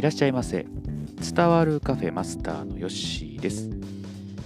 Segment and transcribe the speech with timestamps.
[0.00, 0.64] いらっしゃいませ。
[1.34, 3.68] 伝わるカフェマスターのヨッシーです。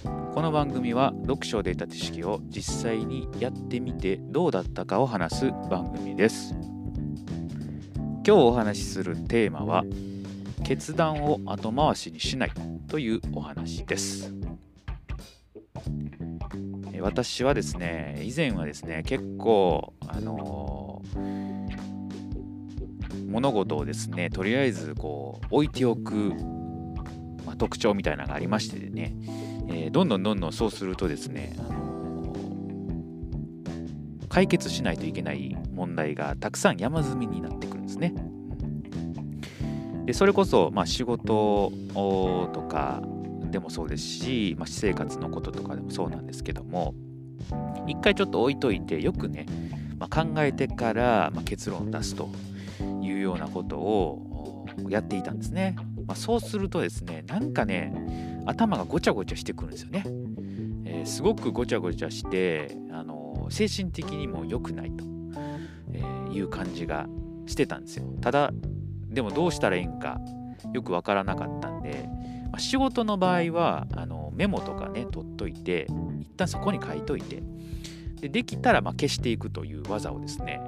[0.03, 6.53] この番組は読書で得た知識を実際にやってみてどうだったかを話す番組です。
[7.95, 9.85] 今日お話しするテーマは
[10.65, 12.51] 決断を後回しにしない
[12.89, 14.33] というお話です。
[16.99, 21.54] 私はですね以前はですね結構あのー、
[23.35, 26.33] 物事をですねとりあえずこう置いておく、
[27.45, 29.13] まあ、特徴みたいなのがありましてね、
[29.67, 32.33] えー、どんどんどんどんそうするとですね、あの、
[34.29, 38.15] 解決しないといけない問題がたくさん山積みになってくるんですね。
[40.05, 41.73] でそれこそ、まあ、仕事
[42.53, 43.01] とか
[43.51, 46.93] でもそうですし、まあ、私生活のこととかでもそうなんですけども
[47.85, 49.45] 一回ちょっと置いといてよくね、
[49.97, 52.29] まあ、考えてから、ま結論を出すと
[53.05, 55.75] いうようなことをやっていたんですね、
[56.07, 60.03] まあ、そうするとですねなんかね頭がごちゃごちゃしてくるんですよね、
[60.85, 65.05] えー、すごくごちゃごちゃしてあの精神的にも良くないと、
[65.93, 67.07] えいう感じが
[67.45, 68.05] してたんですよ。
[68.21, 68.51] ただ
[69.07, 70.19] でもどうしたらいいんか
[70.73, 72.09] よくわからなかったんで
[72.55, 75.87] まあ、仕事の場合はあのメモとかね取っといて
[76.21, 77.43] 一旦そこに書いといて
[78.21, 80.61] でできたらま消していくという技をですね、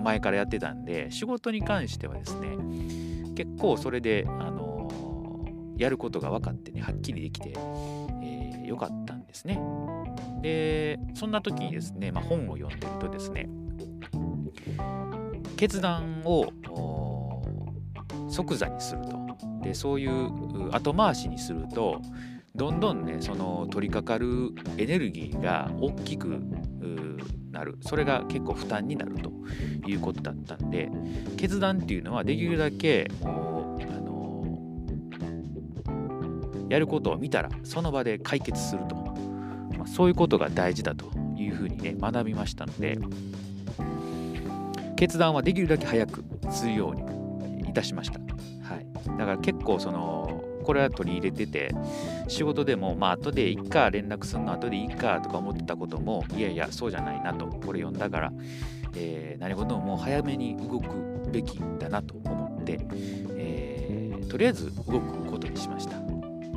[0.00, 2.56] 前からやってたんで仕事に関してはですね
[3.34, 9.58] 結構それで、あのー、やることが分かってねはっきりできて、えー、よかったんですね。
[10.42, 13.48] でそんな時にですね、まあ、本を読んでるとですね
[15.56, 16.52] 決断を
[18.28, 19.20] 即座にすると。
[19.62, 22.00] でそういう後回しにすると
[22.54, 26.40] どんどんねその取り掛かるエネルギーが大きく
[27.50, 27.78] なる。
[27.80, 29.32] それが結構負担になると
[29.86, 30.90] いうことだったんで
[31.36, 34.46] 決断っていうのはできるだけもう、あの
[36.68, 41.06] やることを見たらその場で解決すると、まあ、そういうことが大事だと
[41.36, 42.98] いうふうにね学びましたので
[44.96, 48.18] 決断はできるだけ早くするようにいたしました。
[48.18, 48.86] はい。
[49.18, 51.74] だから結構そのこれは取り入れてて
[52.28, 58.32] 仕事でもまあ後でいいか連絡するの後でいいかとか思ってたこともいやいやそうじゃないなとこれ読んだから、
[58.94, 62.80] えー、何事ももう早めに動くべきだなと思って、
[63.36, 65.98] えー、とりあえず動くことにしました。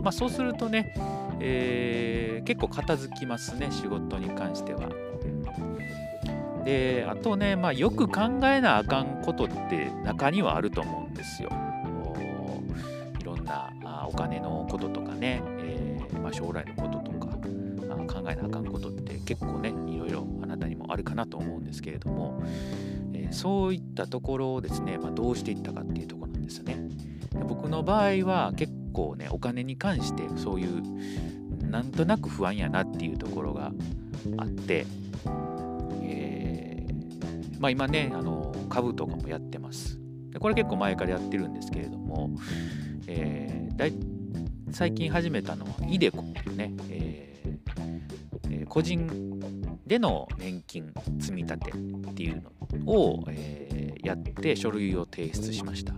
[0.01, 0.93] まあそうするとね、
[1.39, 4.89] えー、結構片付きますね仕事に関しては。
[6.65, 11.49] であとね、まあ、よく考えなあかんことって中にはあると思うんですよ。
[14.13, 17.29] お金のこととかね、えー、まあ、将来のこととか
[17.89, 22.43] あ考えなあかんことって結構ねいろいろあなたにもあるかなと思うんですけれども、
[23.13, 26.77] えー、そういったところをですね、まあ、どうしていったかっていうところなんですよね。
[27.47, 30.83] 僕の場合は結構ねお金に関してそういう
[31.67, 33.71] なんとなく不安やなっていうところが
[34.37, 34.85] あって、
[36.03, 39.99] えー、まあ、今ねあの株とかもやってます。
[40.39, 42.31] これ結構前からやってるんですけれども、
[43.07, 43.93] え、だい
[44.71, 49.39] 最近始めたのは iDeCo っていうね、えー、個人
[49.85, 55.93] での年金積み立てっていうのを、えー、やって書類を提出しました。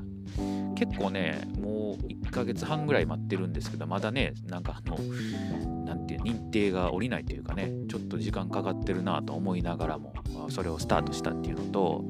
[0.76, 4.98] 結構ねもう1ヶ月半ぐらい待ってるんですけどまだねなんかあの
[5.86, 10.14] なんていう認定が下りないというかねちょっと時間かかってるなと思いながらも
[10.50, 12.04] それをスタートしたっていうのと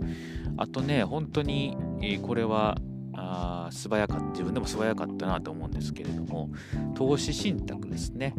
[0.58, 1.78] あとね本当に
[2.24, 2.78] これは
[3.16, 4.26] あ素早かった。
[4.32, 6.50] 自分でも素早かったなと思うんですけれども
[6.96, 8.34] 投資信託ですね、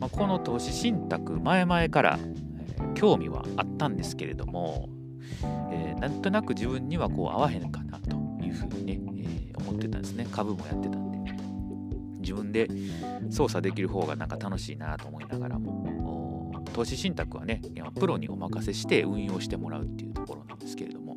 [0.00, 4.88] まあ、この投資信託前々から、えー、興味はあったんですけれども、
[5.70, 10.26] えー、なんとなく自分にはこう合わへんかなというふうにね、えー、思ってたんですね。
[10.30, 11.14] 株もやってたんで。
[12.24, 12.68] 自分で
[13.30, 17.60] 操作できる方がなんか楽しいなと思いながらも投資信託はね
[18.00, 21.16] プロにお任せして運用してもらうっていうところなんですけれども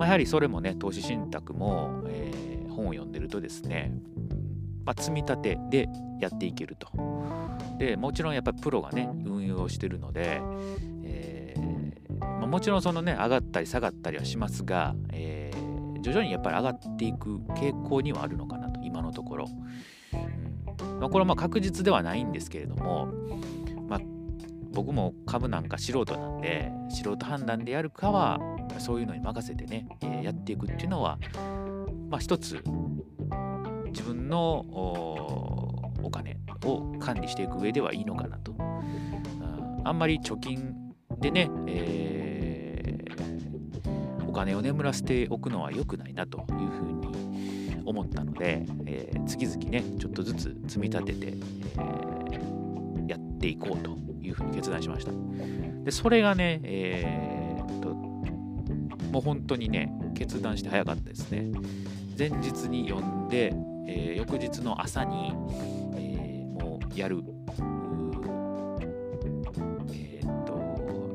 [0.00, 3.92] まあ、やはりそれもね投資信託も、えー、本を読んでるとですね、
[4.86, 6.88] まあ、積み立てでやっていけると。
[7.78, 10.40] でもちろんやっぱりプロがね運用してるので、
[11.04, 19.48] えーまあ、もちろんそのね上がったり下がったりはしますが、えー、徐々にやっぱり上がっていく傾向にはあるのかなと今のところ、
[20.98, 23.12] ま、これはま確実ではないんですけれども、
[23.86, 24.00] ま、
[24.72, 28.38] 僕も株なんか素人なんで素人判断でやるかは
[28.78, 31.18] そういうのに任せてね、えー、やっていくっていうのは、
[32.08, 32.62] まあ、一つ
[33.86, 34.58] 自分の
[36.02, 38.54] お金を管理していく上ではいいのかなと。
[39.82, 40.74] あんまり貯金
[41.20, 47.00] でね、えー、お金を眠らせておくのは良くないなというふうに
[47.84, 55.12] 思ったので、えー、月々ねちょっとずつ積み立てて、えー、やっていこうというふうに決断しました
[55.84, 57.39] でそれがね、えー、
[59.10, 61.50] もう本当にね決断して早かったですね。
[62.18, 63.52] 前日に読んで、
[63.86, 65.32] えー、翌日の朝に、
[65.96, 67.22] えー、もうやる。
[69.92, 70.52] えっ、と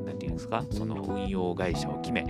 [0.04, 0.64] 何て言うんですか？
[0.70, 2.26] その運用会社を決め。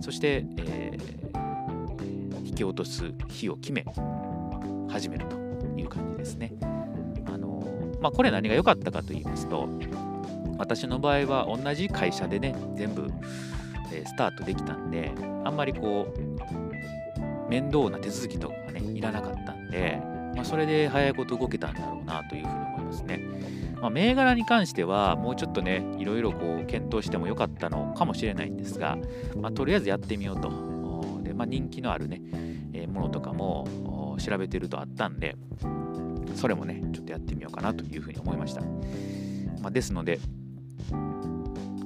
[0.00, 3.84] そして、えー、引き落とす日を決め。
[4.86, 5.36] 始めると
[5.76, 6.52] いう感じですね。
[7.26, 7.66] あの
[8.00, 9.68] まあ、これ何が良かったかと言いますと
[10.56, 13.10] 私の場合は同じ会社でね全部、
[14.04, 15.12] スタートできたんで
[15.44, 20.00] あんまりこう面倒な手続きとかがねいらなかったんで、
[20.34, 23.20] まあ、それで早いこと動けたんだろうなというふうに思いますね。
[23.80, 28.96] まあ、銘柄に関してはもうちょっとねいろいろこう検討してもよかったのかもしれないんですが、
[29.36, 30.50] まあ、とりあえずやってみようと
[31.22, 32.22] で、まあ、人気のあるね、
[32.72, 35.36] え、ものとかも調べてるとあったんで
[36.34, 38.62] それもねちょっとやってみようかなというふうに思いました、
[39.60, 40.18] まあ、ですので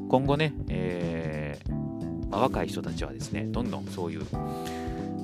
[0.08, 1.77] 今後ね、えー、
[2.38, 4.26] まあ、若い人たちはですねどんどんそういう、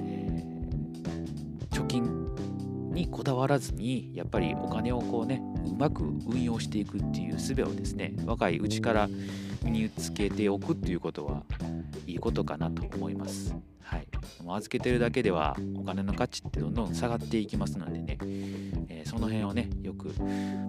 [0.01, 2.35] えー、貯金
[2.93, 9.09] にこだわらずにやっぱりお金をこうねうまく運用していくっていう術をですね若いうちから
[9.63, 11.45] 身につけておくっていうことは
[12.07, 13.55] いいことかなと思います。
[13.81, 14.09] はい、
[14.49, 18.19] 預けてるだけではお金の価値ってどんどん下がっていきますのでね、
[18.89, 20.09] えー、その辺をねよく、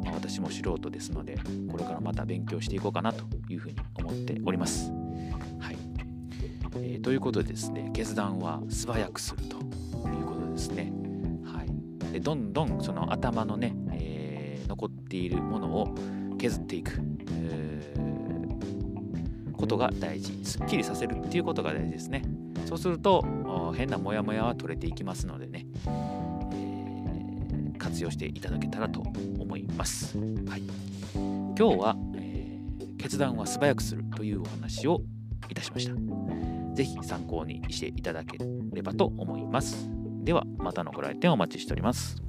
[0.03, 1.39] まあ、私も素人ですので
[1.71, 5.05] これからまた勉強していこうかなというふうに思っております。
[7.06, 9.57] ということでですね決断は素早くすると
[10.10, 10.92] いうことですね。
[11.46, 15.96] はい、でどんどんその頭のね、えー、残っているものを
[16.40, 17.00] 削っていく、
[17.30, 22.24] えー、ことが大事すっきりさせるっていうことが大事ですね。
[22.66, 23.24] そうすると
[23.78, 29.02] 変なモヤモヤは取れていきますのでね、えー、活用していただけたらと
[29.38, 30.18] 思います。
[30.18, 30.24] は
[30.57, 30.63] い、
[31.13, 35.04] 今日は、えー、決断は素早くするというお話を
[35.52, 36.35] いたしました。
[36.75, 38.38] ぜひ参考にしていただけ
[38.74, 39.89] ればと思います。
[40.24, 42.22] ではまたのご来店お待ちしております。